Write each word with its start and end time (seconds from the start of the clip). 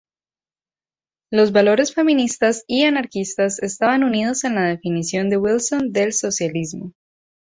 Los 1.29 1.51
valores 1.51 1.93
feministas 1.93 2.63
y 2.65 2.85
anarquistas 2.85 3.59
estaban 3.61 4.03
unidos 4.03 4.43
en 4.45 4.55
la 4.55 4.63
definición 4.63 5.29
de 5.29 5.37
Wilson 5.37 5.91
del 5.91 6.11
socialismo. 6.13 6.93